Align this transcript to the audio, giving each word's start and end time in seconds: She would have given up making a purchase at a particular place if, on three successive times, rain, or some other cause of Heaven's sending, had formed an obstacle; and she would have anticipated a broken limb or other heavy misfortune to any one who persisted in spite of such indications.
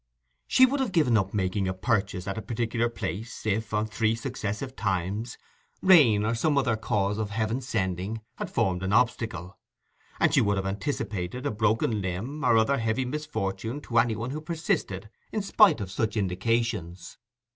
She 0.47 0.65
would 0.65 0.79
have 0.79 0.93
given 0.93 1.15
up 1.15 1.31
making 1.31 1.67
a 1.67 1.75
purchase 1.75 2.27
at 2.27 2.35
a 2.35 2.41
particular 2.41 2.89
place 2.89 3.45
if, 3.45 3.71
on 3.71 3.85
three 3.85 4.15
successive 4.15 4.75
times, 4.75 5.37
rain, 5.83 6.25
or 6.25 6.33
some 6.33 6.57
other 6.57 6.75
cause 6.75 7.19
of 7.19 7.29
Heaven's 7.29 7.67
sending, 7.67 8.19
had 8.37 8.49
formed 8.49 8.81
an 8.81 8.93
obstacle; 8.93 9.59
and 10.19 10.33
she 10.33 10.41
would 10.41 10.57
have 10.57 10.65
anticipated 10.65 11.45
a 11.45 11.51
broken 11.51 12.01
limb 12.01 12.43
or 12.43 12.57
other 12.57 12.79
heavy 12.79 13.05
misfortune 13.05 13.79
to 13.81 13.99
any 13.99 14.15
one 14.15 14.31
who 14.31 14.41
persisted 14.41 15.07
in 15.31 15.43
spite 15.43 15.79
of 15.79 15.91
such 15.91 16.17
indications. 16.17 17.19